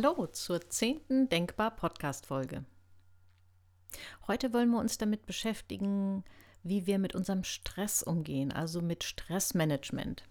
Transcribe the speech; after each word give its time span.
Hallo 0.00 0.28
zur 0.28 0.60
zehnten 0.70 1.28
Denkbar 1.28 1.74
Podcast 1.74 2.26
Folge. 2.26 2.64
Heute 4.28 4.52
wollen 4.52 4.70
wir 4.70 4.78
uns 4.78 4.96
damit 4.96 5.26
beschäftigen, 5.26 6.22
wie 6.62 6.86
wir 6.86 7.00
mit 7.00 7.16
unserem 7.16 7.42
Stress 7.42 8.04
umgehen, 8.04 8.52
also 8.52 8.80
mit 8.80 9.02
Stressmanagement. 9.02 10.22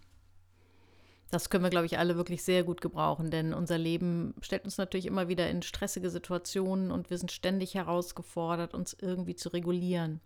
Das 1.30 1.50
können 1.50 1.64
wir, 1.64 1.70
glaube 1.70 1.84
ich, 1.84 1.98
alle 1.98 2.16
wirklich 2.16 2.44
sehr 2.44 2.64
gut 2.64 2.80
gebrauchen, 2.80 3.30
denn 3.30 3.52
unser 3.52 3.76
Leben 3.76 4.34
stellt 4.40 4.64
uns 4.64 4.78
natürlich 4.78 5.04
immer 5.04 5.28
wieder 5.28 5.50
in 5.50 5.60
stressige 5.60 6.08
Situationen 6.08 6.90
und 6.90 7.10
wir 7.10 7.18
sind 7.18 7.30
ständig 7.30 7.74
herausgefordert, 7.74 8.72
uns 8.72 8.96
irgendwie 8.98 9.36
zu 9.36 9.50
regulieren. 9.50 10.22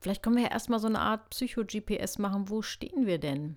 Vielleicht 0.00 0.22
können 0.22 0.36
wir 0.36 0.42
ja 0.42 0.50
erstmal 0.50 0.80
so 0.80 0.86
eine 0.86 1.00
Art 1.00 1.30
Psycho-GPS 1.30 2.18
machen. 2.18 2.50
Wo 2.50 2.60
stehen 2.60 3.06
wir 3.06 3.16
denn? 3.16 3.56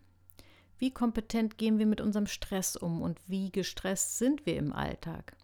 Wie 0.81 0.90
kompetent 0.90 1.59
gehen 1.59 1.77
wir 1.77 1.85
mit 1.85 2.02
unserem 2.02 2.26
Stress 2.26 2.76
um 2.76 3.03
und 3.03 3.20
wie 3.30 3.52
gestresst 3.52 4.17
sind 4.17 4.48
wir 4.48 4.58
im 4.58 4.73
Alltag? 4.73 5.38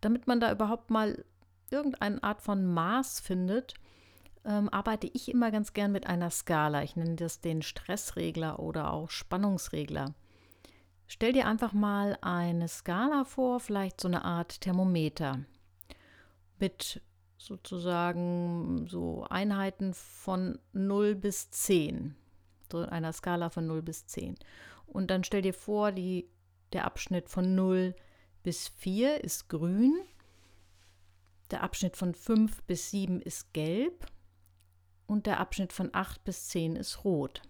Damit 0.00 0.28
man 0.28 0.38
da 0.38 0.52
überhaupt 0.52 0.88
mal 0.90 1.24
irgendeine 1.68 2.22
Art 2.22 2.40
von 2.40 2.64
Maß 2.64 3.18
findet, 3.18 3.74
ähm, 4.44 4.68
arbeite 4.68 5.08
ich 5.12 5.28
immer 5.28 5.50
ganz 5.50 5.72
gern 5.72 5.90
mit 5.90 6.06
einer 6.06 6.30
Skala. 6.30 6.84
Ich 6.84 6.94
nenne 6.94 7.16
das 7.16 7.40
den 7.40 7.60
Stressregler 7.60 8.60
oder 8.60 8.92
auch 8.92 9.10
Spannungsregler. 9.10 10.14
Stell 11.08 11.32
dir 11.32 11.48
einfach 11.48 11.72
mal 11.72 12.16
eine 12.20 12.68
Skala 12.68 13.24
vor, 13.24 13.58
vielleicht 13.58 14.00
so 14.00 14.06
eine 14.06 14.24
Art 14.24 14.60
Thermometer 14.60 15.40
mit 16.60 17.02
sozusagen 17.36 18.86
so 18.86 19.26
Einheiten 19.28 19.92
von 19.92 20.60
0 20.72 21.16
bis 21.16 21.50
10 21.50 22.14
so 22.74 22.88
einer 22.88 23.12
Skala 23.12 23.50
von 23.50 23.66
0 23.66 23.82
bis 23.82 24.06
10. 24.06 24.36
Und 24.86 25.10
dann 25.10 25.24
stell 25.24 25.42
dir 25.42 25.54
vor, 25.54 25.92
die, 25.92 26.28
der 26.72 26.84
Abschnitt 26.84 27.28
von 27.28 27.54
0 27.54 27.94
bis 28.42 28.68
4 28.68 29.22
ist 29.22 29.48
grün, 29.48 29.94
der 31.50 31.62
Abschnitt 31.62 31.96
von 31.96 32.14
5 32.14 32.62
bis 32.64 32.90
7 32.90 33.20
ist 33.20 33.52
gelb 33.52 34.06
und 35.06 35.26
der 35.26 35.40
Abschnitt 35.40 35.72
von 35.72 35.90
8 35.92 36.24
bis 36.24 36.48
10 36.48 36.76
ist 36.76 37.04
rot. 37.04 37.42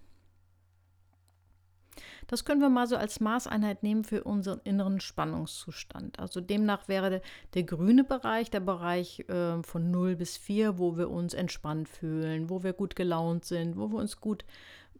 Das 2.27 2.44
können 2.44 2.61
wir 2.61 2.70
mal 2.70 2.86
so 2.86 2.97
als 2.97 3.20
Maßeinheit 3.20 3.83
nehmen 3.83 4.05
für 4.05 4.25
unseren 4.25 4.61
inneren 4.64 5.00
Spannungszustand. 5.00 6.19
Also 6.19 6.41
demnach 6.41 6.88
wäre 6.88 7.11
der, 7.11 7.22
der 7.55 7.64
grüne 7.64 8.05
Bereich 8.05 8.50
der 8.50 8.61
Bereich 8.61 9.20
äh, 9.28 9.62
von 9.62 9.91
0 9.91 10.16
bis 10.16 10.36
4, 10.36 10.78
wo 10.78 10.97
wir 10.97 11.11
uns 11.11 11.34
entspannt 11.34 11.88
fühlen, 11.88 12.50
wo 12.50 12.62
wir 12.62 12.72
gut 12.72 12.97
gelaunt 12.97 13.44
sind, 13.44 13.77
wo 13.77 13.88
wir 13.88 13.98
uns 13.98 14.20
gut 14.20 14.44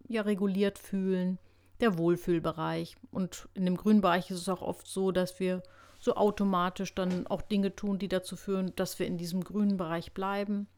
ja 0.08 0.22
reguliert 0.22 0.78
fühlen, 0.78 1.38
der 1.80 1.98
Wohlfühlbereich. 1.98 2.97
Und 3.10 3.48
in 3.55 3.64
dem 3.64 3.77
grünen 3.77 4.00
Bereich 4.00 4.30
ist 4.30 4.41
es 4.41 4.48
auch 4.48 4.62
oft 4.62 4.86
so, 4.86 5.12
dass 5.12 5.41
wir 5.41 5.62
so 5.98 6.14
automatisch 6.16 6.94
dann 6.94 7.27
auch 7.27 7.42
Dinge 7.42 7.74
tun, 7.74 7.98
die 7.98 8.08
dazu 8.08 8.36
führen, 8.36 8.72
dass 8.77 8.98
wir 8.98 9.06
in 9.06 9.16
diesem 9.16 9.42
grünen 9.42 9.77
Bereich 9.77 10.12
bleiben. 10.12 10.69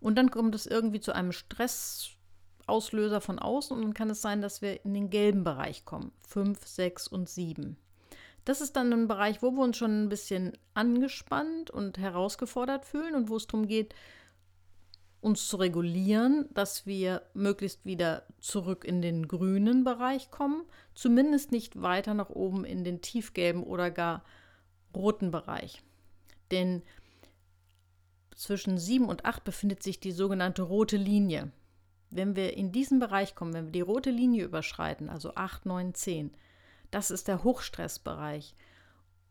Und 0.00 0.16
dann 0.16 0.30
kommt 0.30 0.54
es 0.54 0.66
irgendwie 0.66 1.00
zu 1.00 1.14
einem 1.14 1.32
Stressauslöser 1.32 3.20
von 3.20 3.38
außen 3.38 3.76
und 3.76 3.82
dann 3.82 3.94
kann 3.94 4.10
es 4.10 4.22
sein, 4.22 4.40
dass 4.40 4.62
wir 4.62 4.84
in 4.84 4.94
den 4.94 5.10
gelben 5.10 5.44
Bereich 5.44 5.84
kommen. 5.84 6.12
5, 6.28 6.66
6 6.66 7.08
und 7.08 7.28
7. 7.28 7.76
Das 8.44 8.60
ist 8.60 8.76
dann 8.76 8.92
ein 8.92 9.08
Bereich, 9.08 9.42
wo 9.42 9.50
wir 9.50 9.62
uns 9.62 9.76
schon 9.76 10.04
ein 10.04 10.08
bisschen 10.08 10.56
angespannt 10.72 11.70
und 11.70 11.98
herausgefordert 11.98 12.84
fühlen 12.84 13.14
und 13.14 13.28
wo 13.28 13.36
es 13.36 13.46
darum 13.46 13.66
geht, 13.66 13.94
uns 15.20 15.48
zu 15.48 15.56
regulieren, 15.56 16.48
dass 16.54 16.86
wir 16.86 17.22
möglichst 17.34 17.84
wieder 17.84 18.24
zurück 18.38 18.84
in 18.84 19.02
den 19.02 19.26
grünen 19.26 19.84
Bereich 19.84 20.30
kommen, 20.30 20.64
zumindest 20.94 21.52
nicht 21.52 21.80
weiter 21.80 22.14
nach 22.14 22.30
oben 22.30 22.64
in 22.64 22.84
den 22.84 23.00
tiefgelben 23.00 23.62
oder 23.62 23.90
gar 23.90 24.24
roten 24.94 25.30
Bereich. 25.30 25.82
Denn 26.50 26.82
zwischen 28.34 28.78
7 28.78 29.06
und 29.06 29.24
8 29.24 29.44
befindet 29.44 29.82
sich 29.82 29.98
die 29.98 30.12
sogenannte 30.12 30.62
rote 30.62 30.96
Linie. 30.96 31.50
Wenn 32.10 32.36
wir 32.36 32.56
in 32.56 32.70
diesen 32.70 33.00
Bereich 33.00 33.34
kommen, 33.34 33.54
wenn 33.54 33.66
wir 33.66 33.72
die 33.72 33.80
rote 33.80 34.10
Linie 34.10 34.44
überschreiten, 34.44 35.08
also 35.08 35.34
8, 35.34 35.66
9, 35.66 35.94
10, 35.94 36.30
das 36.90 37.10
ist 37.10 37.28
der 37.28 37.42
Hochstressbereich. 37.42 38.54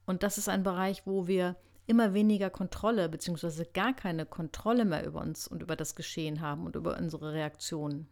Und 0.06 0.24
das 0.24 0.38
ist 0.38 0.50
ein 0.50 0.64
Bereich, 0.64 1.04
wo 1.06 1.28
wir 1.28 1.56
immer 1.88 2.14
weniger 2.14 2.50
Kontrolle 2.50 3.10
bzw. 3.10 3.66
gar 3.74 3.94
keine 3.94 4.26
Kontrolle 4.26 4.86
mehr 4.86 5.06
über 5.06 5.22
uns 5.22 5.48
und 5.48 5.62
über 5.62 5.76
das 5.76 5.96
Geschehen 5.96 6.42
haben 6.42 6.66
und 6.66 6.76
über 6.76 6.98
unsere 6.98 7.34
Reaktionen. 7.34 8.08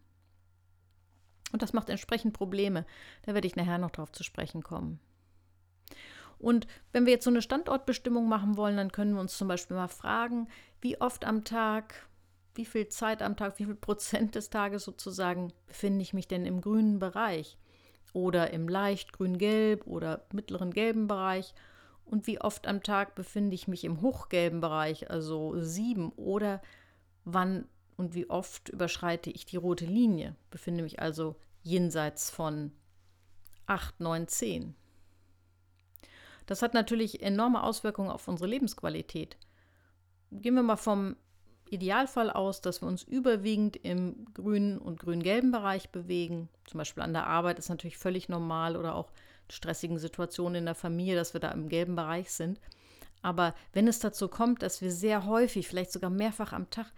Und 1.51 1.61
das 1.61 1.73
macht 1.73 1.89
entsprechend 1.89 2.33
Probleme. 2.33 2.85
Da 3.23 3.33
werde 3.33 3.47
ich 3.47 3.55
nachher 3.55 3.77
noch 3.77 3.91
drauf 3.91 4.11
zu 4.11 4.23
sprechen 4.23 4.63
kommen. 4.63 4.99
Und 6.39 6.67
wenn 6.91 7.05
wir 7.05 7.13
jetzt 7.13 7.23
so 7.23 7.29
eine 7.29 7.41
Standortbestimmung 7.41 8.27
machen 8.27 8.57
wollen, 8.57 8.75
dann 8.75 8.91
können 8.91 9.13
wir 9.13 9.21
uns 9.21 9.37
zum 9.37 9.47
Beispiel 9.47 9.77
mal 9.77 9.87
fragen, 9.87 10.47
wie 10.81 10.99
oft 10.99 11.25
am 11.25 11.45
Tag, 11.45 12.07
wie 12.55 12.65
viel 12.65 12.89
Zeit 12.89 13.21
am 13.21 13.37
Tag, 13.37 13.59
wie 13.59 13.65
viel 13.65 13.75
Prozent 13.75 14.35
des 14.35 14.49
Tages 14.49 14.83
sozusagen 14.83 15.53
befinde 15.67 16.01
ich 16.01 16.13
mich 16.13 16.27
denn 16.27 16.45
im 16.45 16.59
grünen 16.59 16.99
Bereich 16.99 17.57
oder 18.11 18.51
im 18.51 18.67
leicht 18.67 19.13
grün-gelb 19.13 19.87
oder 19.87 20.25
mittleren 20.33 20.71
gelben 20.71 21.07
Bereich 21.07 21.53
und 22.05 22.27
wie 22.27 22.39
oft 22.39 22.67
am 22.67 22.83
Tag 22.83 23.15
befinde 23.15 23.55
ich 23.55 23.67
mich 23.67 23.83
im 23.83 24.01
hochgelben 24.01 24.61
Bereich, 24.61 25.09
also 25.09 25.59
sieben, 25.61 26.11
oder 26.13 26.61
wann 27.25 27.65
und 27.97 28.15
wie 28.15 28.29
oft 28.29 28.69
überschreite 28.69 29.29
ich 29.29 29.45
die 29.45 29.57
rote 29.57 29.85
Linie, 29.85 30.35
befinde 30.49 30.83
mich 30.83 30.99
also 30.99 31.35
jenseits 31.61 32.29
von 32.29 32.71
8, 33.65 33.99
9, 33.99 34.27
10. 34.27 34.75
Das 36.45 36.61
hat 36.61 36.73
natürlich 36.73 37.21
enorme 37.21 37.63
Auswirkungen 37.63 38.09
auf 38.09 38.27
unsere 38.27 38.49
Lebensqualität. 38.49 39.37
Gehen 40.31 40.55
wir 40.55 40.63
mal 40.63 40.75
vom 40.75 41.15
Idealfall 41.69 42.29
aus, 42.29 42.61
dass 42.61 42.81
wir 42.81 42.87
uns 42.87 43.03
überwiegend 43.03 43.77
im 43.77 44.25
grünen 44.33 44.77
und 44.77 44.99
grün-gelben 44.99 45.51
Bereich 45.51 45.89
bewegen. 45.89 46.49
Zum 46.65 46.77
Beispiel 46.77 47.03
an 47.03 47.13
der 47.13 47.27
Arbeit 47.27 47.59
ist 47.59 47.69
natürlich 47.69 47.97
völlig 47.97 48.29
normal 48.29 48.75
oder 48.75 48.95
auch 48.95 49.11
stressigen 49.51 49.97
Situationen 49.97 50.55
in 50.55 50.65
der 50.65 50.75
Familie, 50.75 51.15
dass 51.15 51.33
wir 51.33 51.41
da 51.41 51.51
im 51.51 51.69
gelben 51.69 51.95
Bereich 51.95 52.31
sind. 52.31 52.59
Aber 53.21 53.55
wenn 53.71 53.87
es 53.87 53.99
dazu 53.99 54.27
kommt, 54.27 54.61
dass 54.61 54.81
wir 54.81 54.91
sehr 54.91 55.25
häufig, 55.25 55.67
vielleicht 55.67 55.91
sogar 55.91 56.09
mehrfach 56.09 56.53
am 56.53 56.69
Tag 56.69 56.91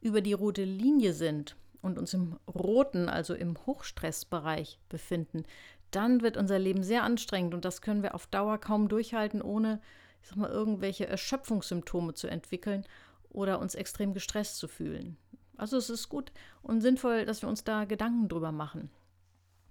über 0.00 0.20
die 0.20 0.32
rote 0.32 0.64
Linie 0.64 1.12
sind 1.12 1.56
und 1.82 1.98
uns 1.98 2.14
im 2.14 2.38
roten, 2.48 3.08
also 3.08 3.34
im 3.34 3.56
Hochstressbereich 3.66 4.78
befinden, 4.88 5.44
dann 5.90 6.22
wird 6.22 6.36
unser 6.36 6.58
Leben 6.58 6.82
sehr 6.82 7.02
anstrengend 7.02 7.54
und 7.54 7.64
das 7.64 7.82
können 7.82 8.02
wir 8.02 8.14
auf 8.14 8.26
Dauer 8.26 8.58
kaum 8.58 8.88
durchhalten, 8.88 9.42
ohne 9.42 9.80
ich 10.22 10.28
sag 10.28 10.36
mal, 10.36 10.50
irgendwelche 10.50 11.06
Erschöpfungssymptome 11.06 12.14
zu 12.14 12.26
entwickeln 12.26 12.84
oder 13.30 13.60
uns 13.60 13.74
extrem 13.74 14.14
gestresst 14.14 14.56
zu 14.56 14.68
fühlen. 14.68 15.16
Also 15.56 15.76
es 15.76 15.90
ist 15.90 16.08
gut 16.08 16.32
und 16.62 16.80
sinnvoll, 16.80 17.24
dass 17.24 17.42
wir 17.42 17.48
uns 17.48 17.64
da 17.64 17.84
Gedanken 17.84 18.28
drüber 18.28 18.52
machen 18.52 18.90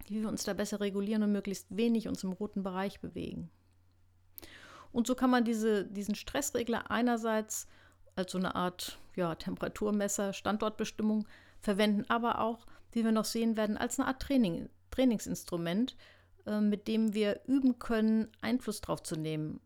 wie 0.07 0.21
wir 0.21 0.29
uns 0.29 0.43
da 0.43 0.53
besser 0.53 0.79
regulieren 0.79 1.23
und 1.23 1.31
möglichst 1.31 1.75
wenig 1.75 2.07
uns 2.07 2.23
im 2.23 2.33
roten 2.33 2.63
Bereich 2.63 2.99
bewegen. 2.99 3.49
Und 4.91 5.07
so 5.07 5.15
kann 5.15 5.29
man 5.29 5.43
diese, 5.43 5.85
diesen 5.85 6.15
Stressregler 6.15 6.89
einerseits 6.89 7.67
als 8.15 8.31
so 8.31 8.37
eine 8.37 8.55
Art 8.55 8.97
ja, 9.15 9.35
Temperaturmesser, 9.35 10.33
Standortbestimmung 10.33 11.27
verwenden, 11.59 12.05
aber 12.07 12.39
auch, 12.39 12.65
wie 12.91 13.03
wir 13.03 13.11
noch 13.11 13.25
sehen 13.25 13.57
werden, 13.57 13.77
als 13.77 13.99
eine 13.99 14.07
Art 14.07 14.21
Training, 14.21 14.69
Trainingsinstrument, 14.91 15.97
äh, 16.45 16.61
mit 16.61 16.87
dem 16.87 17.13
wir 17.13 17.41
üben 17.45 17.77
können, 17.79 18.29
Einfluss 18.41 18.81
darauf 18.81 19.03
zu 19.03 19.15
nehmen, 19.15 19.59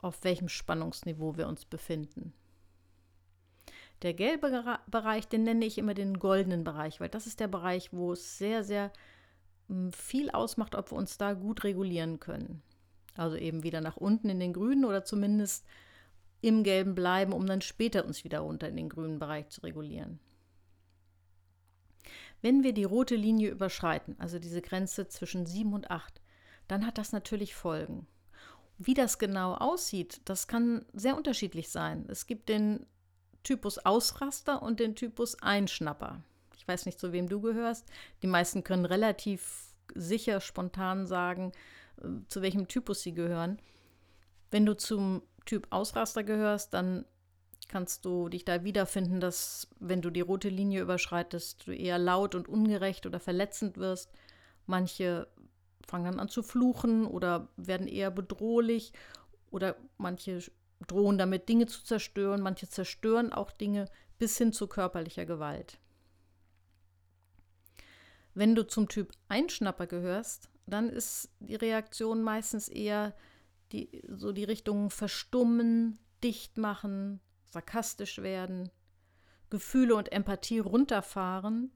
auf 0.00 0.24
welchem 0.24 0.48
Spannungsniveau 0.48 1.36
wir 1.36 1.48
uns 1.48 1.64
befinden. 1.64 2.34
Der 4.02 4.14
gelbe 4.14 4.78
Bereich, 4.86 5.28
den 5.28 5.44
nenne 5.44 5.66
ich 5.66 5.76
immer 5.76 5.92
den 5.92 6.18
goldenen 6.18 6.64
Bereich, 6.64 7.00
weil 7.00 7.10
das 7.10 7.26
ist 7.26 7.38
der 7.38 7.48
Bereich, 7.48 7.92
wo 7.92 8.12
es 8.12 8.38
sehr, 8.38 8.64
sehr 8.64 8.92
viel 9.92 10.30
ausmacht, 10.30 10.74
ob 10.74 10.90
wir 10.90 10.96
uns 10.96 11.18
da 11.18 11.34
gut 11.34 11.64
regulieren 11.64 12.20
können. 12.20 12.62
Also 13.16 13.36
eben 13.36 13.62
wieder 13.62 13.80
nach 13.80 13.96
unten 13.96 14.28
in 14.28 14.40
den 14.40 14.52
grünen 14.52 14.84
oder 14.84 15.04
zumindest 15.04 15.66
im 16.40 16.62
gelben 16.62 16.94
bleiben, 16.94 17.32
um 17.32 17.46
dann 17.46 17.60
später 17.60 18.04
uns 18.04 18.24
wieder 18.24 18.40
runter 18.40 18.68
in 18.68 18.76
den 18.76 18.88
grünen 18.88 19.18
Bereich 19.18 19.48
zu 19.50 19.60
regulieren. 19.60 20.18
Wenn 22.42 22.62
wir 22.62 22.72
die 22.72 22.84
rote 22.84 23.16
Linie 23.16 23.50
überschreiten, 23.50 24.16
also 24.18 24.38
diese 24.38 24.62
Grenze 24.62 25.08
zwischen 25.08 25.44
7 25.44 25.74
und 25.74 25.90
8, 25.90 26.20
dann 26.68 26.86
hat 26.86 26.96
das 26.96 27.12
natürlich 27.12 27.54
Folgen. 27.54 28.06
Wie 28.78 28.94
das 28.94 29.18
genau 29.18 29.54
aussieht, 29.54 30.22
das 30.24 30.48
kann 30.48 30.86
sehr 30.94 31.16
unterschiedlich 31.16 31.68
sein. 31.68 32.06
Es 32.08 32.26
gibt 32.26 32.48
den 32.48 32.86
Typus 33.42 33.78
Ausraster 33.78 34.62
und 34.62 34.80
den 34.80 34.94
Typus 34.94 35.42
Einschnapper. 35.42 36.22
Ich 36.60 36.68
weiß 36.68 36.84
nicht, 36.84 37.00
zu 37.00 37.12
wem 37.12 37.26
du 37.26 37.40
gehörst. 37.40 37.88
Die 38.22 38.26
meisten 38.26 38.62
können 38.62 38.84
relativ 38.84 39.74
sicher, 39.94 40.42
spontan 40.42 41.06
sagen, 41.06 41.52
äh, 42.02 42.06
zu 42.28 42.42
welchem 42.42 42.68
Typus 42.68 43.00
sie 43.00 43.14
gehören. 43.14 43.58
Wenn 44.50 44.66
du 44.66 44.76
zum 44.76 45.22
Typ 45.46 45.66
Ausraster 45.70 46.22
gehörst, 46.22 46.74
dann 46.74 47.06
kannst 47.68 48.04
du 48.04 48.28
dich 48.28 48.44
da 48.44 48.62
wiederfinden, 48.62 49.20
dass 49.20 49.68
wenn 49.78 50.02
du 50.02 50.10
die 50.10 50.20
rote 50.20 50.50
Linie 50.50 50.82
überschreitest, 50.82 51.66
du 51.66 51.72
eher 51.72 51.98
laut 51.98 52.34
und 52.34 52.46
ungerecht 52.46 53.06
oder 53.06 53.20
verletzend 53.20 53.78
wirst. 53.78 54.12
Manche 54.66 55.28
fangen 55.86 56.04
dann 56.04 56.20
an 56.20 56.28
zu 56.28 56.42
fluchen 56.42 57.06
oder 57.06 57.48
werden 57.56 57.88
eher 57.88 58.10
bedrohlich 58.10 58.92
oder 59.50 59.76
manche 59.96 60.42
drohen 60.86 61.16
damit 61.16 61.48
Dinge 61.48 61.66
zu 61.66 61.82
zerstören, 61.84 62.42
manche 62.42 62.68
zerstören 62.68 63.32
auch 63.32 63.50
Dinge 63.50 63.86
bis 64.18 64.36
hin 64.36 64.52
zu 64.52 64.66
körperlicher 64.66 65.24
Gewalt. 65.24 65.78
Wenn 68.40 68.54
du 68.54 68.66
zum 68.66 68.88
Typ 68.88 69.12
Einschnapper 69.28 69.86
gehörst, 69.86 70.48
dann 70.64 70.88
ist 70.88 71.28
die 71.40 71.56
Reaktion 71.56 72.22
meistens 72.22 72.68
eher 72.68 73.14
die, 73.70 74.02
so 74.08 74.32
die 74.32 74.44
Richtung 74.44 74.88
verstummen, 74.88 75.98
dicht 76.24 76.56
machen, 76.56 77.20
sarkastisch 77.44 78.22
werden, 78.22 78.70
Gefühle 79.50 79.94
und 79.94 80.10
Empathie 80.10 80.60
runterfahren, 80.60 81.70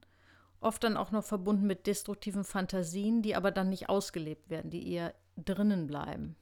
oft 0.59 0.83
dann 0.83 0.97
auch 0.97 1.11
noch 1.11 1.23
verbunden 1.23 1.67
mit 1.67 1.85
destruktiven 1.85 2.43
Fantasien, 2.43 3.21
die 3.21 3.35
aber 3.35 3.51
dann 3.51 3.69
nicht 3.69 3.87
ausgelebt 3.87 4.49
werden, 4.49 4.71
die 4.71 4.91
eher 4.91 5.13
drinnen 5.37 5.85
bleiben. 5.85 6.35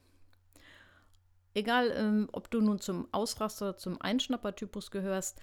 Egal, 1.52 1.92
ähm, 1.94 2.30
ob 2.32 2.50
du 2.50 2.62
nun 2.62 2.80
zum 2.80 3.08
Ausraster 3.12 3.68
oder 3.68 3.76
zum 3.76 4.00
Einschnappertypus 4.00 4.90
gehörst, 4.90 5.42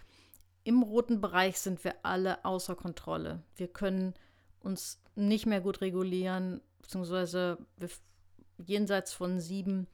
im 0.63 0.81
roten 0.81 1.22
Bereich 1.22 1.60
sind 1.60 1.83
wir 1.83 1.98
alle 2.01 2.44
außer 2.45 2.75
Kontrolle. 2.75 3.44
Wir 3.56 3.68
können 3.68 4.16
uns 4.61 5.01
nicht 5.15 5.45
mehr 5.45 5.61
gut 5.61 5.81
regulieren, 5.81 6.61
beziehungsweise 6.81 7.57
jenseits 8.57 9.13
von 9.13 9.39
sieben 9.39 9.87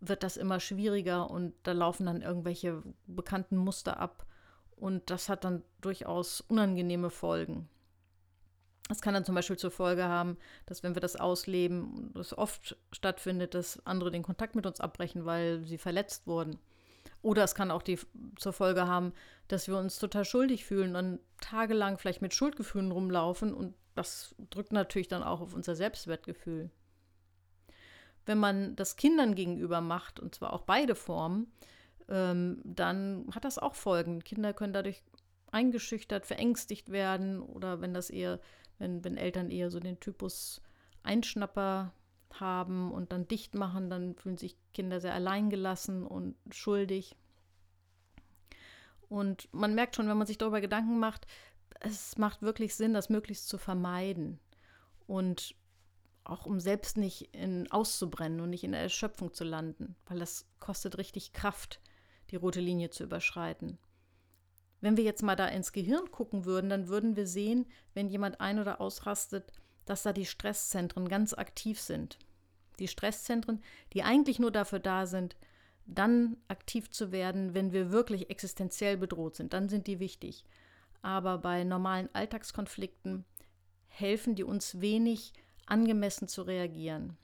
wird 0.00 0.22
das 0.22 0.36
immer 0.36 0.60
schwieriger 0.60 1.30
und 1.30 1.54
da 1.62 1.72
laufen 1.72 2.06
dann 2.06 2.22
irgendwelche 2.22 2.82
bekannten 3.06 3.56
Muster 3.56 3.98
ab 3.98 4.26
und 4.76 5.10
das 5.10 5.28
hat 5.28 5.44
dann 5.44 5.62
durchaus 5.80 6.42
unangenehme 6.42 7.10
Folgen. 7.10 7.68
Das 8.88 9.00
kann 9.00 9.14
dann 9.14 9.24
zum 9.24 9.34
Beispiel 9.34 9.56
zur 9.56 9.72
Folge 9.72 10.04
haben, 10.04 10.36
dass 10.66 10.82
wenn 10.82 10.94
wir 10.94 11.00
das 11.00 11.16
ausleben, 11.16 12.14
es 12.14 12.36
oft 12.36 12.76
stattfindet, 12.92 13.54
dass 13.54 13.84
andere 13.84 14.12
den 14.12 14.22
Kontakt 14.22 14.54
mit 14.54 14.66
uns 14.66 14.80
abbrechen, 14.80 15.24
weil 15.24 15.64
sie 15.64 15.78
verletzt 15.78 16.26
wurden. 16.26 16.58
Oder 17.20 17.42
es 17.42 17.56
kann 17.56 17.72
auch 17.72 17.82
die 17.82 17.98
zur 18.36 18.52
Folge 18.52 18.86
haben, 18.86 19.12
dass 19.48 19.66
wir 19.66 19.76
uns 19.76 19.98
total 19.98 20.24
schuldig 20.24 20.64
fühlen 20.64 20.94
und 20.94 21.18
tagelang 21.40 21.98
vielleicht 21.98 22.22
mit 22.22 22.34
Schuldgefühlen 22.34 22.92
rumlaufen 22.92 23.52
und 23.52 23.74
das 23.96 24.34
drückt 24.50 24.72
natürlich 24.72 25.08
dann 25.08 25.22
auch 25.22 25.40
auf 25.40 25.54
unser 25.54 25.74
Selbstwertgefühl. 25.74 26.70
Wenn 28.26 28.38
man 28.38 28.76
das 28.76 28.96
Kindern 28.96 29.34
gegenüber 29.34 29.80
macht, 29.80 30.20
und 30.20 30.34
zwar 30.34 30.52
auch 30.52 30.62
beide 30.62 30.94
Formen, 30.94 31.50
ähm, 32.08 32.60
dann 32.64 33.26
hat 33.34 33.44
das 33.44 33.58
auch 33.58 33.74
Folgen. 33.74 34.22
Kinder 34.22 34.52
können 34.52 34.72
dadurch 34.72 35.02
eingeschüchtert, 35.50 36.26
verängstigt 36.26 36.90
werden 36.90 37.40
oder 37.40 37.80
wenn 37.80 37.94
das 37.94 38.10
eher, 38.10 38.40
wenn, 38.78 39.04
wenn 39.04 39.16
Eltern 39.16 39.50
eher 39.50 39.70
so 39.70 39.80
den 39.80 40.00
Typus 40.00 40.60
Einschnapper 41.02 41.92
haben 42.34 42.92
und 42.92 43.12
dann 43.12 43.28
dicht 43.28 43.54
machen, 43.54 43.88
dann 43.88 44.14
fühlen 44.16 44.36
sich 44.36 44.56
Kinder 44.74 45.00
sehr 45.00 45.14
alleingelassen 45.14 46.04
und 46.04 46.36
schuldig. 46.50 47.16
Und 49.08 49.48
man 49.52 49.74
merkt 49.74 49.96
schon, 49.96 50.08
wenn 50.08 50.18
man 50.18 50.26
sich 50.26 50.38
darüber 50.38 50.60
Gedanken 50.60 50.98
macht, 50.98 51.26
es 51.80 52.18
macht 52.18 52.42
wirklich 52.42 52.74
Sinn, 52.74 52.94
das 52.94 53.08
möglichst 53.08 53.48
zu 53.48 53.58
vermeiden. 53.58 54.40
Und 55.06 55.54
auch 56.24 56.46
um 56.46 56.58
selbst 56.58 56.96
nicht 56.96 57.34
in, 57.34 57.70
auszubrennen 57.70 58.40
und 58.40 58.50
nicht 58.50 58.64
in 58.64 58.72
der 58.72 58.80
Erschöpfung 58.80 59.32
zu 59.32 59.44
landen, 59.44 59.94
weil 60.06 60.18
das 60.18 60.46
kostet 60.58 60.98
richtig 60.98 61.32
Kraft, 61.32 61.80
die 62.30 62.36
rote 62.36 62.60
Linie 62.60 62.90
zu 62.90 63.04
überschreiten. 63.04 63.78
Wenn 64.80 64.96
wir 64.96 65.04
jetzt 65.04 65.22
mal 65.22 65.36
da 65.36 65.46
ins 65.46 65.72
Gehirn 65.72 66.10
gucken 66.10 66.44
würden, 66.44 66.68
dann 66.68 66.88
würden 66.88 67.16
wir 67.16 67.26
sehen, 67.26 67.66
wenn 67.94 68.08
jemand 68.08 68.40
ein- 68.40 68.58
oder 68.58 68.80
ausrastet, 68.80 69.52
dass 69.84 70.02
da 70.02 70.12
die 70.12 70.26
Stresszentren 70.26 71.08
ganz 71.08 71.32
aktiv 71.32 71.80
sind. 71.80 72.18
Die 72.78 72.88
Stresszentren, 72.88 73.62
die 73.92 74.02
eigentlich 74.02 74.38
nur 74.38 74.50
dafür 74.50 74.80
da 74.80 75.06
sind, 75.06 75.36
dann 75.86 76.36
aktiv 76.48 76.90
zu 76.90 77.12
werden, 77.12 77.54
wenn 77.54 77.72
wir 77.72 77.92
wirklich 77.92 78.28
existenziell 78.28 78.96
bedroht 78.96 79.36
sind, 79.36 79.52
dann 79.52 79.68
sind 79.68 79.86
die 79.86 80.00
wichtig. 80.00 80.44
Aber 81.06 81.38
bei 81.38 81.62
normalen 81.62 82.12
Alltagskonflikten 82.14 83.24
helfen 83.86 84.34
die 84.34 84.42
uns 84.42 84.80
wenig, 84.80 85.34
angemessen 85.64 86.26
zu 86.26 86.42
reagieren. 86.42 87.16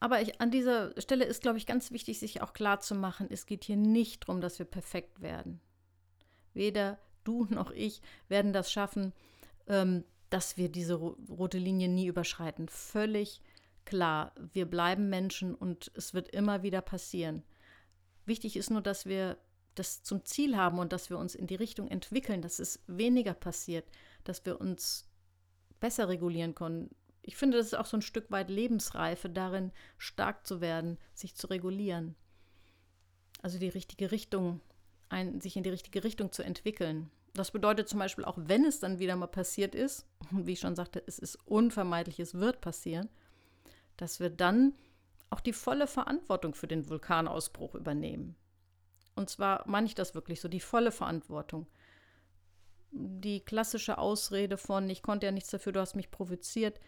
Aber 0.00 0.22
ich, 0.22 0.40
an 0.40 0.50
dieser 0.50 0.98
Stelle 0.98 1.26
ist, 1.26 1.42
glaube 1.42 1.58
ich, 1.58 1.66
ganz 1.66 1.90
wichtig, 1.90 2.18
sich 2.18 2.40
auch 2.40 2.54
klar 2.54 2.80
zu 2.80 2.94
machen, 2.94 3.26
es 3.30 3.44
geht 3.44 3.64
hier 3.64 3.76
nicht 3.76 4.22
darum, 4.26 4.40
dass 4.40 4.58
wir 4.58 4.64
perfekt 4.64 5.20
werden. 5.20 5.60
Weder 6.54 6.98
du 7.24 7.44
noch 7.50 7.70
ich 7.70 8.00
werden 8.28 8.54
das 8.54 8.72
schaffen, 8.72 9.12
ähm, 9.66 10.02
dass 10.30 10.56
wir 10.56 10.70
diese 10.70 10.94
rote 10.94 11.58
Linie 11.58 11.90
nie 11.90 12.06
überschreiten. 12.06 12.70
Völlig 12.70 13.42
klar, 13.84 14.32
wir 14.54 14.64
bleiben 14.64 15.10
Menschen 15.10 15.54
und 15.54 15.92
es 15.94 16.14
wird 16.14 16.30
immer 16.30 16.62
wieder 16.62 16.80
passieren. 16.80 17.42
Wichtig 18.24 18.56
ist 18.56 18.70
nur, 18.70 18.80
dass 18.80 19.04
wir 19.04 19.36
das 19.74 20.02
zum 20.02 20.24
Ziel 20.24 20.56
haben 20.56 20.78
und 20.78 20.92
dass 20.92 21.10
wir 21.10 21.18
uns 21.18 21.34
in 21.34 21.46
die 21.46 21.54
Richtung 21.54 21.88
entwickeln, 21.88 22.42
dass 22.42 22.58
es 22.58 22.80
weniger 22.86 23.34
passiert, 23.34 23.84
dass 24.24 24.44
wir 24.46 24.60
uns 24.60 25.08
besser 25.80 26.08
regulieren 26.08 26.54
können. 26.54 26.90
Ich 27.22 27.36
finde, 27.36 27.58
das 27.58 27.68
ist 27.68 27.74
auch 27.74 27.86
so 27.86 27.96
ein 27.96 28.02
Stück 28.02 28.30
weit 28.30 28.50
Lebensreife 28.50 29.28
darin, 29.28 29.72
stark 29.98 30.46
zu 30.46 30.60
werden, 30.60 30.98
sich 31.14 31.34
zu 31.34 31.46
regulieren. 31.48 32.14
Also 33.42 33.58
die 33.58 33.68
richtige 33.68 34.10
Richtung, 34.10 34.60
ein, 35.08 35.40
sich 35.40 35.56
in 35.56 35.62
die 35.62 35.70
richtige 35.70 36.04
Richtung 36.04 36.32
zu 36.32 36.42
entwickeln. 36.42 37.10
Das 37.34 37.50
bedeutet 37.50 37.88
zum 37.88 37.98
Beispiel 37.98 38.24
auch, 38.24 38.38
wenn 38.40 38.64
es 38.64 38.78
dann 38.78 38.98
wieder 38.98 39.16
mal 39.16 39.26
passiert 39.26 39.74
ist, 39.74 40.06
wie 40.30 40.52
ich 40.52 40.60
schon 40.60 40.76
sagte, 40.76 41.02
es 41.06 41.18
ist 41.18 41.36
unvermeidlich, 41.46 42.20
es 42.20 42.34
wird 42.34 42.60
passieren, 42.60 43.08
dass 43.96 44.20
wir 44.20 44.30
dann 44.30 44.74
auch 45.30 45.40
die 45.40 45.52
volle 45.52 45.86
Verantwortung 45.86 46.54
für 46.54 46.68
den 46.68 46.88
Vulkanausbruch 46.88 47.74
übernehmen. 47.74 48.36
Und 49.14 49.30
zwar 49.30 49.62
meine 49.68 49.86
ich 49.86 49.94
das 49.94 50.14
wirklich 50.14 50.40
so, 50.40 50.48
die 50.48 50.60
volle 50.60 50.92
Verantwortung. 50.92 51.66
Die 52.90 53.40
klassische 53.40 53.98
Ausrede 53.98 54.56
von, 54.56 54.88
ich 54.88 55.02
konnte 55.02 55.26
ja 55.26 55.32
nichts 55.32 55.50
dafür, 55.50 55.72
du 55.72 55.80
hast 55.80 55.96
mich 55.96 56.10
provoziert, 56.10 56.80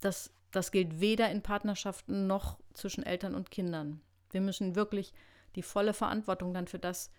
das, 0.00 0.32
das 0.50 0.70
gilt 0.70 1.00
weder 1.00 1.30
in 1.30 1.42
Partnerschaften 1.42 2.26
noch 2.26 2.58
zwischen 2.74 3.04
Eltern 3.04 3.34
und 3.34 3.50
Kindern. 3.50 4.00
Wir 4.30 4.40
müssen 4.40 4.76
wirklich 4.76 5.12
die 5.54 5.62
volle 5.62 5.94
Verantwortung 5.94 6.52
dann 6.52 6.66
für 6.66 6.78
das 6.78 7.10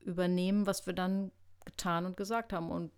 übernehmen, 0.00 0.66
was 0.66 0.86
wir 0.86 0.92
dann 0.92 1.30
getan 1.64 2.06
und 2.06 2.16
gesagt 2.16 2.52
haben 2.52 2.70
und 2.70 2.90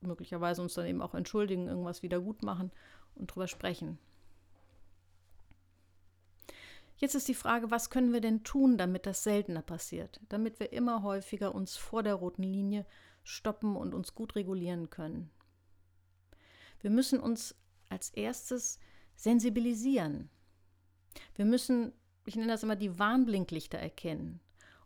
möglicherweise 0.00 0.62
uns 0.62 0.74
dann 0.74 0.86
eben 0.86 1.02
auch 1.02 1.14
entschuldigen, 1.14 1.68
irgendwas 1.68 2.02
wieder 2.02 2.20
gut 2.20 2.42
machen 2.42 2.72
und 3.14 3.28
drüber 3.28 3.48
sprechen. 3.48 3.98
Jetzt 6.98 7.14
ist 7.14 7.28
die 7.28 7.34
Frage, 7.34 7.70
was 7.70 7.90
können 7.90 8.12
wir 8.12 8.20
denn 8.20 8.42
tun, 8.42 8.78
damit 8.78 9.04
das 9.04 9.22
seltener 9.22 9.62
passiert, 9.62 10.20
damit 10.28 10.60
wir 10.60 10.72
immer 10.72 11.02
häufiger 11.02 11.54
uns 11.54 11.76
vor 11.76 12.02
der 12.02 12.14
roten 12.14 12.42
Linie 12.42 12.86
stoppen 13.22 13.76
und 13.76 13.94
uns 13.94 14.14
gut 14.14 14.34
regulieren 14.34 14.88
können. 14.88 15.30
Wir 16.80 16.90
müssen 16.90 17.20
uns 17.20 17.54
als 17.88 18.10
erstes 18.10 18.78
sensibilisieren. 19.14 20.30
Wir 21.34 21.44
müssen, 21.44 21.92
ich 22.24 22.36
nenne 22.36 22.52
das 22.52 22.62
immer, 22.62 22.76
die 22.76 22.98
Warnblinklichter 22.98 23.78
erkennen. 23.78 24.40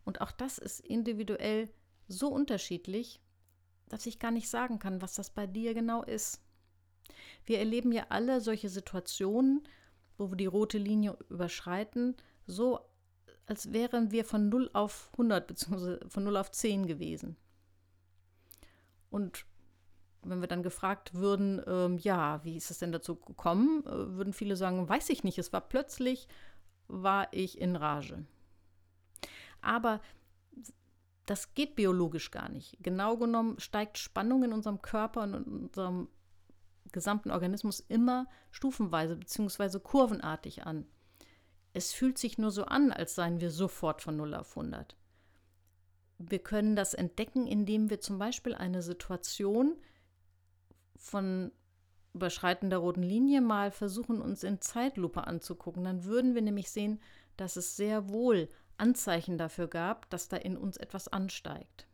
Und 0.05 0.21
auch 0.21 0.33
das 0.33 0.59
ist 0.59 0.81
individuell 0.81 1.69
so 2.09 2.29
unterschiedlich, 2.29 3.21
dass 3.89 4.07
ich 4.07 4.19
gar 4.19 4.31
nicht 4.31 4.49
sagen 4.49 4.79
kann, 4.79 5.03
was 5.03 5.15
das 5.15 5.31
bei 5.31 5.47
dir 5.47 5.75
genau 5.75 6.03
ist. 6.03 6.41
Wir 7.45 7.59
erleben 7.59 7.93
ja 7.93 8.07
alle 8.09 8.41
solche 8.41 8.69
Situationen, 8.69 9.63
wo 10.21 10.31
wir 10.31 10.37
die 10.37 10.47
rote 10.47 10.79
Linie 10.79 11.17
überschreiten, 11.31 12.15
so 12.47 12.81
als 13.47 13.73
wären 13.73 14.13
wir 14.13 14.25
von 14.25 14.49
0 14.49 14.71
auf 14.75 15.09
100 15.13 15.47
bzw. 15.47 16.09
von 16.09 16.25
0 16.25 16.37
auf 16.37 16.53
10 16.53 16.87
gewesen. 16.87 17.37
Und 19.09 19.47
wenn 20.23 20.41
wir 20.41 20.47
dann 20.47 20.63
gefragt 20.63 21.15
würden, 21.15 21.63
ähm, 21.67 21.99
ja, 21.99 22.45
wie 22.45 22.57
ist 22.57 22.71
es 22.71 22.79
denn 22.79 22.93
dazu 22.93 23.17
gekommen, 23.17 23.85
äh, 23.87 24.17
würden 24.17 24.35
viele 24.35 24.57
sagen, 24.57 24.89
weiß 24.89 25.09
ich 25.09 25.25
nicht, 25.25 25.39
es 25.39 25.53
war 25.53 25.63
plötzlich, 25.63 26.29
war 26.87 27.29
ich 27.33 27.59
in 27.59 27.75
Rage. 27.75 28.25
Aber 29.63 30.01
das 31.25 31.55
geht 31.55 31.77
biologisch 31.77 32.31
gar 32.31 32.51
nicht. 32.51 32.77
Genau 32.81 33.17
genommen 33.17 33.59
steigt 33.59 33.99
Spannung 33.99 34.45
in 34.45 34.53
unserem 34.53 34.83
Körper 34.83 35.23
und 35.23 35.35
in 35.35 35.45
unserem 35.45 36.09
gesamten 36.93 37.31
Organismus 37.31 37.81
immer 37.81 38.27
stufenweise 38.51 39.17
bzw. 39.17 39.79
kurvenartig 39.81 40.67
an. 40.67 40.87
Es 41.73 41.93
fühlt 41.93 42.19
sich 42.19 42.39
nur 42.39 42.51
so 42.51 42.65
an, 42.65 42.93
als 42.93 43.15
seien 43.15 43.41
wir 43.41 43.51
sofort 43.51 44.03
von 44.03 44.17
0 44.17 44.35
auf 44.35 44.57
100. 44.57 44.97
Wir 46.19 46.41
können 46.41 46.77
das 46.77 46.95
entdecken, 46.95 47.47
indem 47.47 47.91
wir 47.91 48.01
zum 48.01 48.19
Beispiel 48.19 48.55
eine 48.55 48.83
Situation 48.83 49.77
von 50.97 51.53
Überschreiten 52.13 52.71
der 52.71 52.81
roten 52.81 53.03
Linie 53.03 53.41
mal 53.41 53.71
versuchen, 53.71 54.21
uns 54.21 54.43
in 54.43 54.61
Zeitlupe 54.61 55.27
anzugucken. 55.27 55.85
Dann 55.85 56.05
würden 56.05 56.35
wir 56.35 56.43
nämlich 56.43 56.71
sehen, 56.71 57.01
dass 57.37 57.57
es 57.57 57.77
sehr 57.77 58.09
wohl 58.09 58.49
Anzeichen 58.77 59.39
dafür 59.39 59.69
gab, 59.69 60.11
dass 60.11 60.29
da 60.29 60.37
in 60.37 60.57
uns 60.57 60.77
etwas 60.77 61.09
ansteigt. 61.09 61.87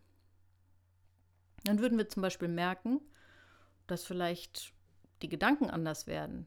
Dann 1.65 1.81
würden 1.81 1.99
wir 1.99 2.09
zum 2.09 2.23
Beispiel 2.23 2.49
merken, 2.49 3.01
dass 3.87 4.05
vielleicht 4.05 4.73
die 5.23 5.29
Gedanken 5.29 5.71
anders 5.71 6.07
werden. 6.07 6.47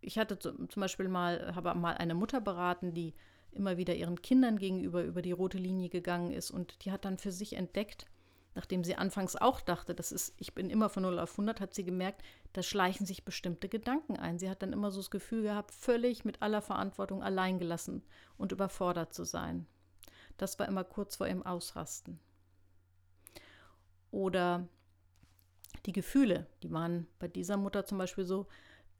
Ich 0.00 0.18
hatte 0.18 0.38
zum 0.38 0.68
Beispiel 0.76 1.08
mal, 1.08 1.54
habe 1.54 1.74
mal 1.74 1.94
eine 1.94 2.14
Mutter 2.14 2.40
beraten, 2.40 2.94
die 2.94 3.14
immer 3.52 3.76
wieder 3.76 3.94
ihren 3.94 4.22
Kindern 4.22 4.58
gegenüber 4.58 5.02
über 5.02 5.22
die 5.22 5.32
rote 5.32 5.58
Linie 5.58 5.88
gegangen 5.88 6.32
ist 6.32 6.50
und 6.50 6.84
die 6.84 6.92
hat 6.92 7.04
dann 7.04 7.18
für 7.18 7.32
sich 7.32 7.54
entdeckt, 7.54 8.06
nachdem 8.54 8.84
sie 8.84 8.96
anfangs 8.96 9.36
auch 9.36 9.60
dachte, 9.60 9.94
das 9.94 10.12
ist, 10.12 10.34
ich 10.38 10.54
bin 10.54 10.70
immer 10.70 10.88
von 10.88 11.02
0 11.02 11.18
auf 11.18 11.32
100, 11.32 11.60
hat 11.60 11.74
sie 11.74 11.84
gemerkt, 11.84 12.22
da 12.52 12.62
schleichen 12.62 13.06
sich 13.06 13.24
bestimmte 13.24 13.68
Gedanken 13.68 14.16
ein. 14.16 14.38
Sie 14.38 14.48
hat 14.48 14.62
dann 14.62 14.72
immer 14.72 14.90
so 14.90 15.00
das 15.00 15.10
Gefühl 15.10 15.42
gehabt, 15.42 15.72
völlig 15.72 16.24
mit 16.24 16.42
aller 16.42 16.62
Verantwortung 16.62 17.22
alleingelassen 17.22 18.02
und 18.38 18.52
überfordert 18.52 19.12
zu 19.12 19.24
sein. 19.24 19.66
Das 20.36 20.58
war 20.58 20.66
immer 20.66 20.84
kurz 20.84 21.16
vor 21.16 21.26
ihrem 21.28 21.44
Ausrasten. 21.44 22.18
Oder 24.10 24.66
die 25.86 25.92
Gefühle, 25.92 26.46
die 26.62 26.70
waren 26.70 27.06
bei 27.18 27.28
dieser 27.28 27.56
Mutter 27.56 27.84
zum 27.84 27.98
Beispiel 27.98 28.24
so, 28.24 28.46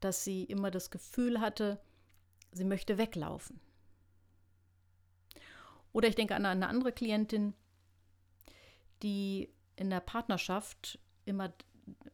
dass 0.00 0.24
sie 0.24 0.44
immer 0.44 0.70
das 0.70 0.90
Gefühl 0.90 1.40
hatte, 1.40 1.80
sie 2.52 2.64
möchte 2.64 2.98
weglaufen. 2.98 3.60
Oder 5.92 6.08
ich 6.08 6.14
denke 6.14 6.34
an 6.34 6.46
eine 6.46 6.68
andere 6.68 6.92
Klientin, 6.92 7.54
die 9.02 9.52
in 9.76 9.90
der 9.90 10.00
Partnerschaft 10.00 10.98
immer 11.24 11.52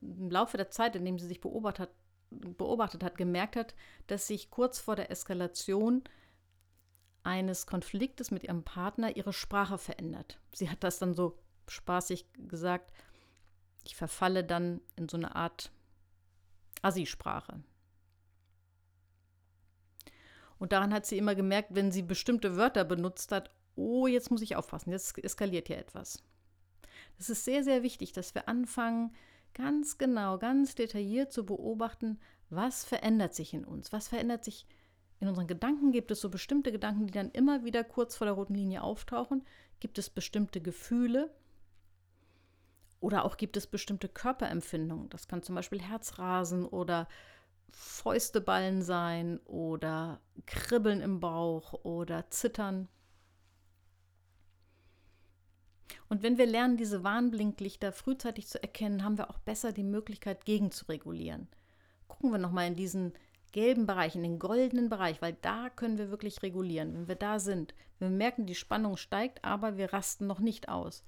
im 0.01 0.31
Laufe 0.31 0.57
der 0.57 0.71
Zeit, 0.71 0.97
in 0.97 1.05
dem 1.05 1.19
sie 1.19 1.27
sich 1.27 1.41
beobachtet 1.41 1.89
hat, 1.89 1.91
beobachtet 2.31 3.05
hat, 3.05 3.17
gemerkt 3.17 3.57
hat, 3.57 3.75
dass 4.07 4.27
sich 4.27 4.51
kurz 4.51 4.79
vor 4.79 4.97
der 4.97 5.11
Eskalation 5.11 6.03
eines 7.23 7.67
Konfliktes 7.67 8.31
mit 8.31 8.45
ihrem 8.45 8.63
Partner 8.63 9.17
ihre 9.17 9.33
Sprache 9.33 9.79
verändert. 9.79 10.41
Sie 10.53 10.71
hat 10.71 10.83
das 10.85 10.99
dann 10.99 11.15
so 11.15 11.39
spaßig 11.69 12.27
gesagt, 12.49 12.93
ich 13.87 13.97
verfalle 13.97 14.45
dann 14.45 14.81
in 14.97 15.09
so 15.09 15.17
eine 15.17 15.35
Art 15.35 15.71
Assi-Sprache. 16.83 17.63
Und 20.59 20.73
daran 20.73 20.93
hat 20.93 21.07
sie 21.07 21.19
immer 21.19 21.35
gemerkt, 21.35 21.75
wenn 21.75 21.93
sie 21.93 22.03
bestimmte 22.03 22.57
Wörter 22.57 22.85
benutzt 22.85 23.33
hat, 23.33 23.51
oh, 23.77 24.07
jetzt 24.07 24.31
muss 24.31 24.43
ich 24.43 24.57
aufpassen, 24.57 24.91
jetzt 24.91 25.19
eskaliert 25.23 25.69
hier 25.69 25.79
etwas. 25.79 26.23
Es 27.19 27.31
ist 27.31 27.45
sehr, 27.45 27.63
sehr 27.63 27.83
wichtig, 27.83 28.13
dass 28.13 28.35
wir 28.35 28.49
anfangen, 28.49 29.15
ganz 29.55 29.99
genau, 29.99 30.39
ganz 30.39 30.75
detailliert 30.75 31.33
zu 31.33 31.45
beobachten, 31.47 32.19
was 32.51 32.85
verändert 32.85 33.35
sich 33.35 33.55
in 33.55 33.65
uns, 33.65 33.93
was 33.93 34.09
verändert 34.09 34.45
sich 34.45 34.67
in 35.21 35.29
unseren 35.29 35.47
Gedanken. 35.47 35.93
Gibt 35.93 36.11
es 36.11 36.21
so 36.21 36.29
bestimmte 36.29 36.73
Gedanken, 36.73 37.07
die 37.07 37.13
dann 37.13 37.31
immer 37.31 37.65
wieder 37.65 37.85
kurz 37.85 38.17
vor 38.17 38.27
der 38.27 38.35
roten 38.35 38.55
Linie 38.55 38.83
auftauchen? 38.83 39.45
Gibt 39.81 39.99
es 39.99 40.11
bestimmte 40.11 40.61
Gefühle? 40.61 41.31
Oder 43.01 43.25
auch 43.25 43.37
gibt 43.37 43.57
es 43.57 43.67
bestimmte 43.67 44.09
Körperempfindungen? 44.09 45.11
Das 45.11 45.29
kann 45.29 45.43
zum 45.43 45.55
Beispiel 45.55 45.81
Herzrasen 45.81 46.65
oder 46.65 47.09
Fäusteballen 47.71 48.83
sein 48.83 49.39
oder 49.45 50.21
Kribbeln 50.47 51.01
im 51.01 51.21
Bauch 51.21 51.85
oder 51.85 52.31
Zittern. 52.31 52.89
Und 56.09 56.23
wenn 56.23 56.39
wir 56.39 56.47
lernen, 56.47 56.77
diese 56.77 57.03
Warnblinklichter 57.05 57.93
frühzeitig 57.93 58.47
zu 58.47 58.63
erkennen, 58.63 59.05
haben 59.05 59.19
wir 59.19 59.31
auch 59.31 59.39
besser 59.39 59.73
die 59.73 59.83
Möglichkeit, 59.83 60.45
gegenzuregulieren. 60.45 61.49
Gucken 62.07 62.31
wir 62.31 62.39
nochmal 62.39 62.69
in 62.69 62.77
diesen 62.77 63.13
gelben 63.53 63.87
Bereich, 63.87 64.15
in 64.15 64.23
den 64.23 64.39
goldenen 64.39 64.89
Bereich, 64.89 65.21
weil 65.21 65.37
da 65.43 65.69
können 65.71 65.99
wir 65.99 66.11
wirklich 66.11 66.43
regulieren, 66.43 66.95
wenn 66.95 67.09
wir 67.09 67.17
da 67.17 67.39
sind. 67.39 67.75
Wir 67.99 68.09
merken, 68.09 68.47
die 68.47 68.55
Spannung 68.55 68.97
steigt, 68.97 69.45
aber 69.45 69.77
wir 69.77 69.93
rasten 69.93 70.27
noch 70.27 70.41
nicht 70.41 70.69
aus. 70.69 71.05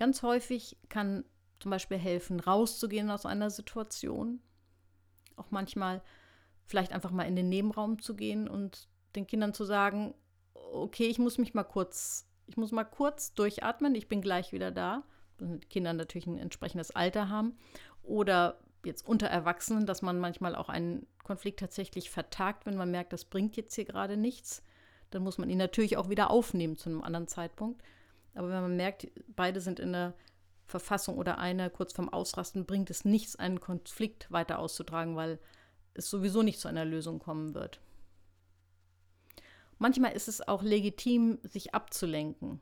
Ganz 0.00 0.24
häufig 0.24 0.76
kann 0.88 1.24
zum 1.60 1.70
Beispiel 1.70 1.98
helfen, 1.98 2.40
rauszugehen 2.40 3.08
aus 3.08 3.24
einer 3.24 3.50
Situation. 3.50 4.40
Auch 5.36 5.52
manchmal 5.52 6.02
vielleicht 6.64 6.92
einfach 6.92 7.12
mal 7.12 7.28
in 7.28 7.36
den 7.36 7.48
Nebenraum 7.48 8.00
zu 8.00 8.16
gehen 8.16 8.48
und 8.48 8.88
den 9.14 9.28
Kindern 9.28 9.54
zu 9.54 9.64
sagen, 9.64 10.14
okay, 10.54 11.06
ich 11.06 11.20
muss 11.20 11.38
mich 11.38 11.54
mal 11.54 11.62
kurz 11.62 12.26
ich 12.50 12.56
muss 12.56 12.72
mal 12.72 12.84
kurz 12.84 13.32
durchatmen, 13.34 13.94
ich 13.94 14.08
bin 14.08 14.20
gleich 14.20 14.52
wieder 14.52 14.72
da. 14.72 15.04
Die 15.38 15.60
Kinder 15.68 15.92
natürlich 15.92 16.26
ein 16.26 16.36
entsprechendes 16.36 16.90
Alter 16.90 17.28
haben. 17.28 17.56
Oder 18.02 18.58
jetzt 18.84 19.06
unter 19.06 19.28
Erwachsenen, 19.28 19.86
dass 19.86 20.02
man 20.02 20.18
manchmal 20.18 20.56
auch 20.56 20.68
einen 20.68 21.06
Konflikt 21.22 21.60
tatsächlich 21.60 22.10
vertagt, 22.10 22.66
wenn 22.66 22.76
man 22.76 22.90
merkt, 22.90 23.12
das 23.12 23.24
bringt 23.24 23.56
jetzt 23.56 23.74
hier 23.74 23.84
gerade 23.84 24.16
nichts. 24.16 24.64
Dann 25.10 25.22
muss 25.22 25.38
man 25.38 25.48
ihn 25.48 25.58
natürlich 25.58 25.96
auch 25.96 26.08
wieder 26.08 26.30
aufnehmen 26.30 26.76
zu 26.76 26.88
einem 26.88 27.02
anderen 27.02 27.28
Zeitpunkt. 27.28 27.82
Aber 28.34 28.48
wenn 28.48 28.62
man 28.62 28.76
merkt, 28.76 29.08
beide 29.28 29.60
sind 29.60 29.80
in 29.80 29.92
der 29.92 30.14
Verfassung 30.66 31.18
oder 31.18 31.38
einer 31.38 31.68
kurz 31.68 31.92
vorm 31.92 32.08
Ausrasten, 32.08 32.66
bringt 32.66 32.90
es 32.90 33.04
nichts, 33.04 33.36
einen 33.36 33.60
Konflikt 33.60 34.30
weiter 34.30 34.58
auszutragen, 34.58 35.16
weil 35.16 35.38
es 35.94 36.08
sowieso 36.08 36.42
nicht 36.42 36.60
zu 36.60 36.68
einer 36.68 36.84
Lösung 36.84 37.18
kommen 37.18 37.54
wird. 37.54 37.80
Manchmal 39.78 40.12
ist 40.12 40.28
es 40.28 40.46
auch 40.46 40.62
legitim, 40.62 41.38
sich 41.42 41.74
abzulenken. 41.74 42.60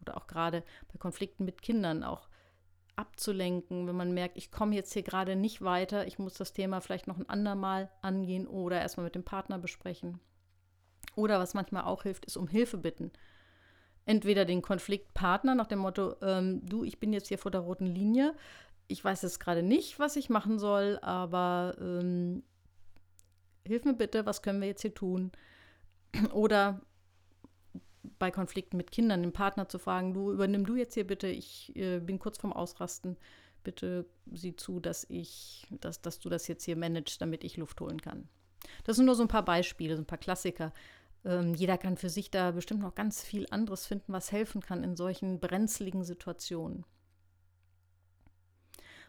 Oder 0.00 0.16
auch 0.16 0.26
gerade 0.26 0.62
bei 0.92 0.98
Konflikten 0.98 1.44
mit 1.44 1.62
Kindern 1.62 2.04
auch 2.04 2.28
abzulenken, 2.96 3.86
wenn 3.86 3.96
man 3.96 4.12
merkt, 4.12 4.36
ich 4.36 4.50
komme 4.50 4.74
jetzt 4.74 4.92
hier 4.92 5.02
gerade 5.02 5.36
nicht 5.36 5.62
weiter, 5.62 6.06
ich 6.06 6.18
muss 6.18 6.34
das 6.34 6.52
Thema 6.52 6.80
vielleicht 6.80 7.06
noch 7.06 7.18
ein 7.18 7.28
andermal 7.28 7.90
angehen 8.02 8.46
oder 8.46 8.80
erstmal 8.80 9.04
mit 9.04 9.14
dem 9.14 9.24
Partner 9.24 9.58
besprechen. 9.58 10.20
Oder 11.14 11.38
was 11.38 11.54
manchmal 11.54 11.84
auch 11.84 12.02
hilft, 12.02 12.24
ist 12.26 12.36
um 12.36 12.48
Hilfe 12.48 12.78
bitten. 12.78 13.12
Entweder 14.08 14.46
den 14.46 14.62
Konfliktpartner 14.62 15.54
nach 15.54 15.66
dem 15.66 15.80
Motto, 15.80 16.16
ähm, 16.22 16.64
du, 16.64 16.82
ich 16.82 16.98
bin 16.98 17.12
jetzt 17.12 17.28
hier 17.28 17.36
vor 17.36 17.50
der 17.50 17.60
roten 17.60 17.84
Linie, 17.84 18.34
ich 18.86 19.04
weiß 19.04 19.20
jetzt 19.20 19.38
gerade 19.38 19.62
nicht, 19.62 19.98
was 19.98 20.16
ich 20.16 20.30
machen 20.30 20.58
soll, 20.58 20.98
aber 21.02 21.76
ähm, 21.78 22.42
hilf 23.66 23.84
mir 23.84 23.92
bitte, 23.92 24.24
was 24.24 24.40
können 24.40 24.62
wir 24.62 24.68
jetzt 24.68 24.80
hier 24.80 24.94
tun? 24.94 25.30
Oder 26.32 26.80
bei 28.18 28.30
Konflikten 28.30 28.78
mit 28.78 28.92
Kindern 28.92 29.20
den 29.20 29.34
Partner 29.34 29.68
zu 29.68 29.78
fragen, 29.78 30.14
du 30.14 30.32
übernimm 30.32 30.64
du 30.64 30.74
jetzt 30.74 30.94
hier 30.94 31.06
bitte, 31.06 31.26
ich 31.26 31.76
äh, 31.76 32.00
bin 32.00 32.18
kurz 32.18 32.38
vorm 32.38 32.54
Ausrasten, 32.54 33.18
bitte 33.62 34.06
sieh 34.32 34.56
zu, 34.56 34.80
dass 34.80 35.04
ich, 35.10 35.66
dass, 35.82 36.00
dass 36.00 36.18
du 36.18 36.30
das 36.30 36.48
jetzt 36.48 36.64
hier 36.64 36.76
managst, 36.76 37.20
damit 37.20 37.44
ich 37.44 37.58
Luft 37.58 37.78
holen 37.82 38.00
kann. 38.00 38.26
Das 38.84 38.96
sind 38.96 39.04
nur 39.04 39.16
so 39.16 39.22
ein 39.22 39.28
paar 39.28 39.44
Beispiele, 39.44 39.96
so 39.96 40.00
ein 40.00 40.06
paar 40.06 40.16
Klassiker. 40.16 40.72
Ähm, 41.24 41.54
jeder 41.54 41.78
kann 41.78 41.96
für 41.96 42.10
sich 42.10 42.30
da 42.30 42.52
bestimmt 42.52 42.80
noch 42.80 42.94
ganz 42.94 43.22
viel 43.22 43.46
anderes 43.50 43.86
finden, 43.86 44.12
was 44.12 44.32
helfen 44.32 44.60
kann 44.60 44.84
in 44.84 44.96
solchen 44.96 45.40
brenzligen 45.40 46.04
Situationen. 46.04 46.84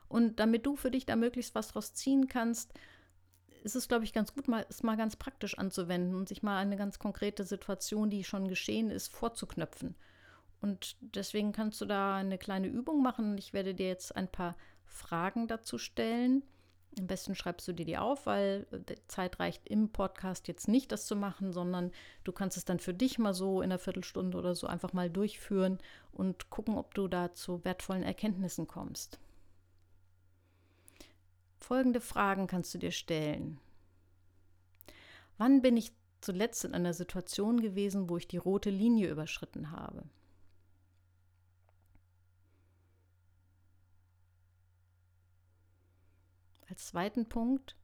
Und 0.08 0.40
damit 0.40 0.66
du 0.66 0.76
für 0.76 0.92
dich 0.92 1.06
da 1.06 1.16
möglichst 1.16 1.54
was 1.56 1.70
draus 1.70 1.94
ziehen 1.94 2.28
kannst, 2.28 2.74
ist 3.64 3.76
es, 3.76 3.88
glaube 3.88 4.06
ich, 4.06 4.14
ganz 4.14 4.34
gut, 4.34 4.48
mal, 4.48 4.66
es 4.70 4.84
mal 4.84 4.98
ganz 4.98 5.16
praktisch 5.16 5.58
anzuwenden 5.58 6.16
und 6.16 6.28
sich 6.28 6.42
mal 6.42 6.58
eine 6.58 6.78
ganz 6.78 6.98
konkrete 6.98 7.44
Situation, 7.44 8.10
die 8.10 8.24
schon 8.24 8.48
geschehen 8.48 8.90
ist, 8.90 9.14
vorzuknöpfen. 9.14 9.96
Und 10.62 10.98
deswegen 11.02 11.52
kannst 11.52 11.80
du 11.82 11.86
da 11.86 12.16
eine 12.16 12.38
kleine 12.38 12.68
Übung 12.68 13.02
machen. 13.02 13.38
Ich 13.38 13.54
werde 13.54 13.76
dir 13.76 13.88
jetzt 13.88 14.16
ein 14.16 14.28
paar 14.28 14.56
Fragen 14.86 15.48
dazu 15.48 15.78
stellen. 15.78 16.44
Am 16.98 17.08
besten 17.08 17.36
schreibst 17.36 17.68
du 17.68 17.74
dir 17.74 17.86
die 17.86 17.98
auf, 17.98 18.26
weil 18.26 18.66
äh, 18.72 18.96
Zeit 19.08 19.40
reicht 19.40 19.68
im 19.68 19.90
Podcast 19.90 20.48
jetzt 20.48 20.68
nicht, 20.68 20.92
das 20.92 21.06
zu 21.06 21.16
machen, 21.16 21.54
sondern 21.54 21.92
du 22.24 22.32
kannst 22.32 22.58
es 22.58 22.66
dann 22.66 22.80
für 22.80 22.94
dich 22.94 23.20
mal 23.20 23.34
so 23.34 23.62
in 23.62 23.72
einer 23.72 23.80
Viertelstunde 23.80 24.38
oder 24.38 24.56
so 24.56 24.68
einfach 24.68 24.94
mal 24.94 25.10
durchführen 25.10 25.78
und 26.12 26.50
gucken, 26.50 26.78
ob 26.78 26.94
du 26.96 27.08
da 27.08 27.34
zu 27.34 27.64
wertvollen 27.64 28.04
Erkenntnissen 28.04 28.68
kommst. 28.68 29.20
Folgende 31.58 32.02
Fragen 32.02 32.48
kannst 32.48 32.74
du 32.74 32.80
dir 32.80 32.92
stellen. 32.92 33.60
Wann 35.38 35.62
bin 35.62 35.78
ich 35.78 35.94
zuletzt 36.22 36.66
in 36.66 36.74
einer 36.74 36.94
Situation 36.94 37.62
gewesen, 37.62 38.10
wo 38.10 38.18
ich 38.18 38.28
die 38.28 38.38
rote 38.38 38.70
Linie 38.70 39.10
überschritten 39.10 39.72
habe? 39.72 40.04
Als 46.80 46.88
zweiten 46.88 47.28
Punkt, 47.28 47.76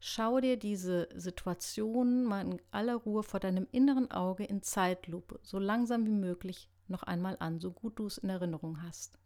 schau 0.00 0.40
dir 0.40 0.56
diese 0.56 1.10
Situation 1.14 2.24
mal 2.24 2.46
in 2.46 2.62
aller 2.70 2.94
Ruhe 2.94 3.22
vor 3.22 3.40
deinem 3.40 3.68
inneren 3.72 4.10
Auge 4.10 4.42
in 4.42 4.62
Zeitlupe, 4.62 5.38
so 5.42 5.58
langsam 5.58 6.06
wie 6.06 6.12
möglich 6.12 6.70
noch 6.86 7.02
einmal 7.02 7.36
an, 7.40 7.60
so 7.60 7.70
gut 7.70 7.98
du 7.98 8.06
es 8.06 8.16
in 8.16 8.30
Erinnerung 8.30 8.82
hast. 8.82 9.18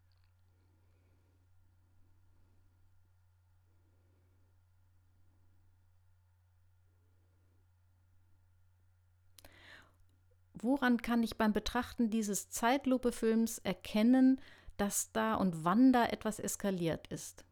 woran 10.54 11.00
kann 11.00 11.22
ich 11.22 11.38
beim 11.38 11.52
Betrachten 11.52 12.10
dieses 12.10 12.50
Zeitlupe-Films 12.50 13.58
erkennen, 13.58 14.40
dass 14.76 15.12
da 15.12 15.34
und 15.34 15.64
wann 15.64 15.92
da 15.92 16.06
etwas 16.06 16.38
eskaliert 16.40 17.06
ist? 17.08 17.44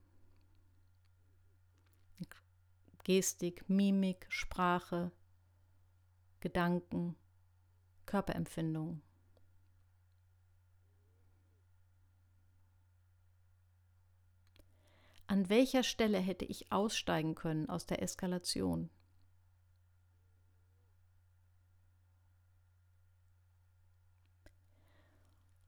Gestik, 3.04 3.68
Mimik, 3.68 4.26
Sprache, 4.28 5.10
Gedanken, 6.40 7.16
Körperempfindung. 8.06 9.02
An 15.26 15.48
welcher 15.48 15.84
Stelle 15.84 16.18
hätte 16.18 16.44
ich 16.44 16.72
aussteigen 16.72 17.34
können 17.34 17.70
aus 17.70 17.86
der 17.86 18.02
Eskalation? 18.02 18.90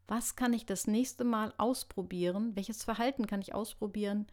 Was 0.09 0.37
kann 0.37 0.53
ich 0.53 0.67
das 0.67 0.87
nächste 0.87 1.25
Mal 1.25 1.55
ausprobieren? 1.57 2.55
Welches 2.55 2.85
Verhalten 2.85 3.27
kann 3.27 3.41
ich 3.41 3.55
ausprobieren, 3.55 4.27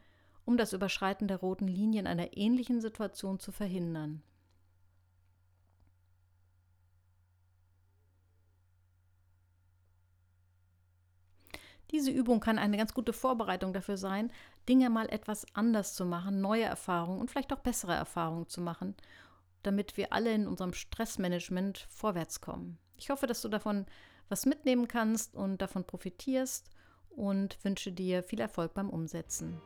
um 0.50 0.58
das 0.58 0.74
Überschreiten 0.74 1.27
der 1.27 1.38
roten 1.38 1.68
Linie 1.68 2.00
in 2.00 2.08
einer 2.08 2.36
ähnlichen 2.36 2.82
Situation 2.82 3.38
zu 3.38 3.51
verhindern? 3.51 4.24
Diese 11.91 12.10
Übung 12.10 12.39
kann 12.39 12.58
eine 12.58 12.77
ganz 12.77 12.96
gute 12.96 13.13
Vorbereitung 13.13 13.74
dafür 13.74 13.96
sein, 13.96 14.32
Dinge 14.68 14.89
mal 14.89 15.08
etwas 15.10 15.46
anders 15.53 15.94
zu 15.94 16.03
machen, 16.03 16.41
neue 16.41 16.63
Erfahrungen 16.63 17.20
und 17.20 17.29
vielleicht 17.29 17.53
auch 17.53 17.60
bessere 17.60 17.94
Erfahrungen 17.94 18.48
zu 18.48 18.60
machen, 18.60 18.96
damit 19.62 19.98
wir 19.98 20.13
alle 20.13 20.34
in 20.34 20.48
unserem 20.48 20.74
Stressmanagement 20.74 21.86
vorwärts 21.91 22.41
kommen. 22.41 22.79
Ich 22.98 23.12
hoffe, 23.12 23.27
dass 23.27 23.44
du 23.44 23.50
davon 23.50 23.86
was 24.29 24.48
mitnehmen 24.48 24.88
kannst 24.88 25.36
und 25.36 25.62
davon 25.62 25.86
profitierst 25.86 26.72
und 27.12 27.63
wünsche 27.63 27.91
dir 27.91 28.24
viel 28.24 28.39
Erfolg 28.39 28.74
beim 28.74 28.89
Umsetzen. 28.89 29.62